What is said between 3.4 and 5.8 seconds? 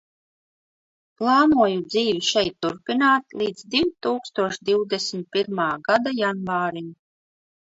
līdz divtūkstoš divdesmit pirmā